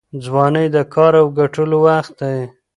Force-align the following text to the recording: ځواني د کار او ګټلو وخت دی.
ځواني 0.25 0.65
د 0.75 0.77
کار 0.93 1.13
او 1.21 1.27
ګټلو 1.39 1.77
وخت 1.87 2.13
دی. 2.21 2.39